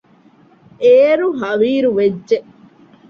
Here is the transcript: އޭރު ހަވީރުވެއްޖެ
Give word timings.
އޭރު 0.83 1.27
ހަވީރުވެއްޖެ 1.41 2.37